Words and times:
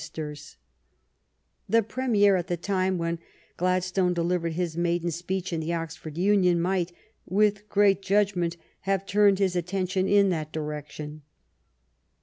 1 0.01 0.05
8 0.05 0.07
THE 0.07 0.09
STORY 0.09 0.31
OF 0.31 0.37
GLADSTONE'S 0.37 0.57
LIFE 0.57 1.69
The 1.69 1.87
Premier 1.87 2.35
at 2.35 2.47
the 2.47 2.57
time 2.57 2.97
when 2.97 3.19
Gladstone 3.55 4.15
deliv 4.15 4.39
ered 4.39 4.51
his 4.53 4.75
maiden 4.75 5.11
speech 5.11 5.53
in 5.53 5.59
the 5.59 5.75
Oxford 5.75 6.17
Union 6.17 6.59
might, 6.59 6.91
with 7.27 7.69
great 7.69 8.01
judgment, 8.01 8.57
have 8.89 9.05
turned 9.05 9.37
his 9.37 9.55
attention 9.55 10.07
in 10.07 10.29
that 10.29 10.51
direction. 10.51 11.21